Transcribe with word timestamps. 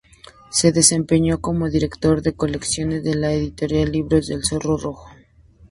Se 0.49 0.71
desempeñó 0.71 1.41
como 1.41 1.69
director 1.69 2.23
de 2.23 2.33
colecciones 2.33 3.05
en 3.05 3.21
la 3.21 3.33
editorial 3.33 3.91
Libros 3.91 4.25
del 4.25 4.43
Zorro 4.43 4.75
Rojo. 4.75 5.07